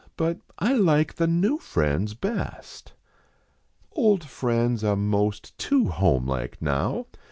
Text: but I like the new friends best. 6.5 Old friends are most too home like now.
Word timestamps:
but 0.17 0.39
I 0.57 0.73
like 0.73 1.13
the 1.13 1.27
new 1.27 1.59
friends 1.59 2.15
best. 2.15 2.93
6.5 3.91 3.91
Old 3.97 4.23
friends 4.23 4.83
are 4.83 4.95
most 4.95 5.55
too 5.59 5.89
home 5.89 6.25
like 6.25 6.59
now. 6.59 7.05